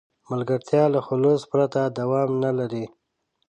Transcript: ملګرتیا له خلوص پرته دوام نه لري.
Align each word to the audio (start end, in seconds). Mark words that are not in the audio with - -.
ملګرتیا 0.31 0.83
له 0.93 0.99
خلوص 1.07 1.41
پرته 1.51 1.81
دوام 1.99 2.29
نه 2.43 2.51
لري. 2.57 2.85